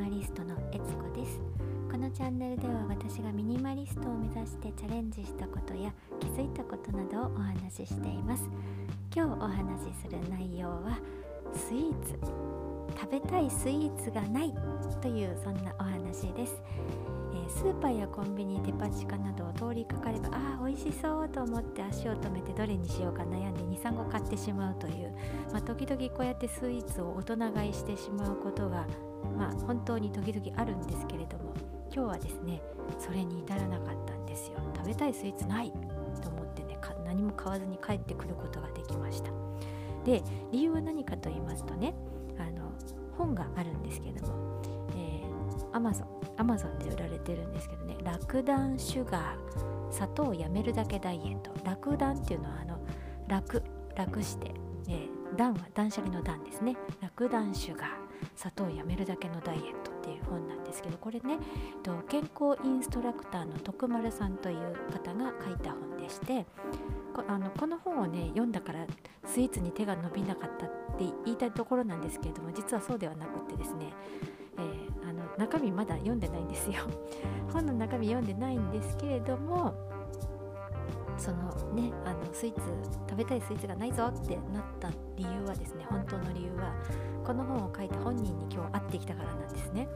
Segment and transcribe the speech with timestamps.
[0.00, 1.38] マリストのえつこです。
[1.92, 8.48] このチャンネルでは私がミニマリストを目指してチャレンジしたことや気づいたことなどをお話ししています。
[9.14, 10.98] 今日お話しする内容は
[11.52, 12.18] スイーツ。
[12.98, 14.54] 食べたいスイーツがない
[15.02, 16.62] というそんなお話です。
[17.50, 25.12] スーパーやコンビニデパ地下などを通りかかればああ美味しそうと思って足を止めてどれにしようか悩んで23個買ってしまうという、
[25.52, 28.86] まあ、時々こうやってスイーツを大人買いしてしまうことが
[29.36, 31.52] まあ本当に時々あるんですけれども
[31.92, 32.62] 今日はですね
[32.98, 34.58] それに至らなかったんですよ。
[34.76, 35.72] 食べたいスイーツない
[36.22, 39.30] と思ってね何も買わずに帰ってくることができました。
[40.04, 40.22] で
[40.52, 41.94] 理由は何かと言いますとね
[42.38, 42.72] あの
[43.18, 44.62] 本があるんですけども、
[45.72, 46.04] えー、Amazon,
[46.36, 47.96] Amazon で売られてるんですけどね。
[48.04, 51.52] ラクダンシュガー砂糖をやめるだけダイエット。
[51.64, 52.78] ラクダンっていうのはあの
[53.28, 53.62] 楽
[53.96, 54.52] 楽して、
[54.88, 56.76] えー、ダンは断捨離の段ですね。
[57.00, 61.38] ラクダンシュガー砂糖をやめるだけのダイエットっていう本なんですけどこれね
[62.08, 66.46] 健康インストラクターの徳丸さんという方が書いた本でして
[67.14, 68.86] こあのこの本をね読んだから
[69.24, 70.68] スイーツに手が伸びなかったっ
[70.98, 73.92] て言いたいところなんですけれども実はそうではなくってですね、
[74.60, 76.82] えー、あの中身まだ読んでないんですよ
[77.52, 79.74] 本の中身読んでないんですけれども
[81.16, 82.60] そのねあのスイーツ
[83.08, 86.72] 食べたいスイーツがないぞってなった理由はですね本当の理由は
[87.24, 89.88] この本を書いた本人に今日会ってきたからなんですね。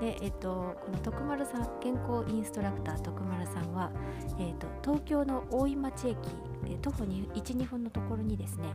[0.00, 3.90] で、えっと、この徳丸さん健康インストラクター徳丸さんは、
[4.38, 6.16] えっと、東京の大井町駅
[6.82, 8.74] 徒歩12分のところにですね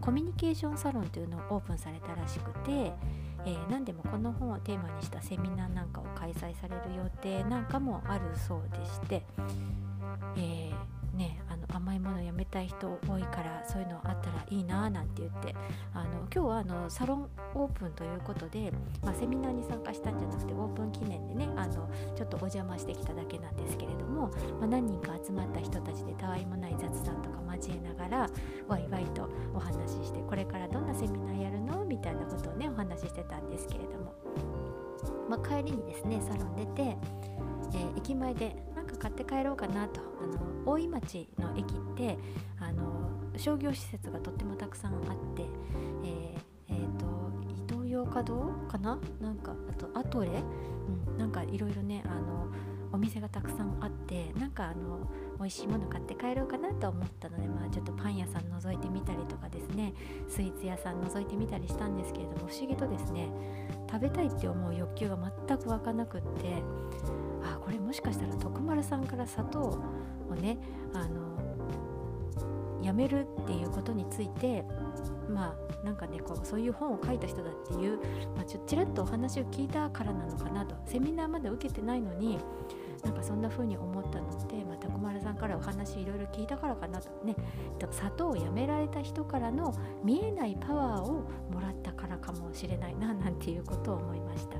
[0.00, 2.92] コミュニケーションサロンというのをオープンされたらしくて、
[3.46, 9.22] えー、何でもこの本をテーマにしたセミナーなんかを開催される予定なんかもあるそうでして、
[10.36, 15.54] えー、ね、あの甘いものやめたい人多いからそういうのあったらいいななんて言って
[15.92, 18.72] あの今日はあのサロンオープンということで、
[19.02, 24.28] まあ、セミナーに参加したんじゃなくてオープン記念でねあのちょっとお邪魔してきただけなんですけれども、
[24.58, 28.30] まあ、何人か集まった人たちでたわいもない雑談とか交えながら
[28.68, 31.84] ワイワイとお話ししてこれからどんなセミナーやるの？
[31.84, 34.14] みたいなことをねお話ししてたんですけれども、
[35.28, 42.18] まあ、帰りにですねサロン出て、えー、駅前で何か買って帰ろうかなとあの大井町の駅って
[42.58, 45.00] あの商業施設がとってもたくさんあっ
[45.36, 45.42] て、
[46.04, 46.38] えー
[46.70, 47.06] えーと、
[47.50, 48.98] イトーヨーカドーかな？
[49.20, 50.30] なんかあとアトレ、
[51.08, 52.46] うん、なんかいろいろねあの
[52.92, 55.10] お店がたくさんあってなんかあの
[55.44, 59.92] 美味しいもの買って帰ろうかなと思ったので、まあ、ちょっとパン屋さん覗いてみたりとかですね
[60.26, 63.28] スイーツ屋さん覗いてみたりしたんですけれども不思議とですね
[63.90, 66.62] 食べたいって思う欲求が全く湧かなくって
[67.42, 69.58] あこれもしかしたら徳丸さんから砂糖
[70.30, 70.56] をね
[70.94, 71.34] あの
[72.82, 74.64] やめるっていうことについて
[75.28, 77.98] まあなんかねこうそういう本を書いた人だっていう、
[78.34, 80.74] まあ、ちょちらっとお話を聞いたからなのかなと。
[80.86, 82.38] セミナーまで受けてないのに
[83.04, 87.36] なんかそんな風に思ったので、また小丸さんからお話いろいろ聞いたからかなとね
[87.90, 94.58] 砂糖をやめられた人からの見えないパワーをもらったからかもしれないな なんていうことを思いました。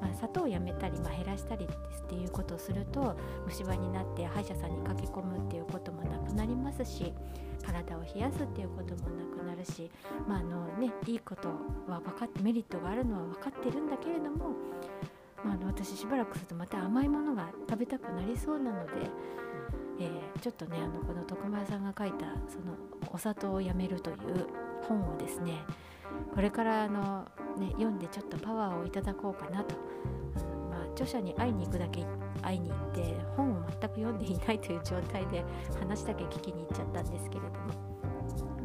[0.00, 3.14] まあ、砂糖をやめたり、まあ、減らしたりっていうことをすると
[3.44, 7.12] 虫歯になって歯医者さんに駆け込むっていうこともなくなりますし
[7.62, 9.90] 体を冷やすっていうこともなくなるし、
[10.26, 11.48] まああのね、いいこと
[11.86, 14.54] は分かってメリットがあるのは分かってるんだけれども
[15.44, 18.92] まあ、の私しばらくするとまた甘いものが食べたくなりそうなので、
[20.00, 22.76] えー、ちょっとねあのこの徳丸さんが書いたその
[23.12, 24.16] お砂糖をやめるという
[24.82, 25.64] 本をですね
[26.34, 27.24] これからあの、
[27.58, 32.04] ね、読んでちょっとパワーをいただこうかなと、うんまあ、著者に会いに行くだけ
[32.42, 35.44] 会いに行って本を全く読んでいないという状態で
[35.78, 37.90] 話だけ聞きに行っちゃったんですけれども。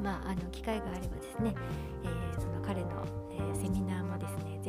[0.06, 1.56] まああの機会があればですね、
[2.04, 2.90] えー、その彼の、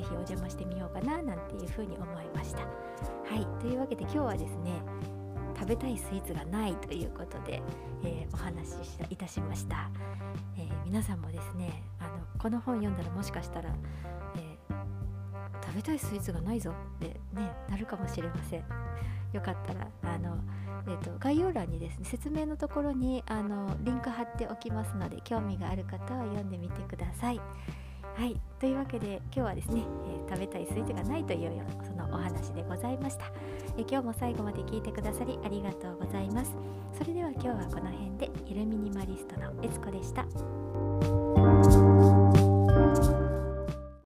[0.06, 2.60] ですね是非お邪魔してみようかななんていうふうに思いました。
[2.60, 2.66] は
[3.34, 4.80] いというわけで今日はですね
[5.58, 7.62] 食べたいスイーツがないということで、
[8.04, 8.74] えー、お話し
[9.10, 9.90] いたしました、
[10.58, 13.70] えー、皆さんもですねあのこの本読んだらもしかしたら、
[14.36, 18.64] えー、食べたいスイーツがないぞってねなるかもしれません
[19.32, 20.38] よかったらあの
[20.88, 27.40] えーと、概要欄にですね説明のところにあのリンク貼っておきますので興味がある方は読んでみてください。
[28.16, 28.34] はい。
[28.58, 29.82] というわけで今日はですね、
[30.26, 33.30] えー、食べたいスイーツがないというようなそのお話でございました、
[33.76, 36.52] えー、今日も最後まで聞いてくださりありがとうございます。
[36.96, 41.25] それでは今日はこの辺でゆるミニマリストのエツコでした。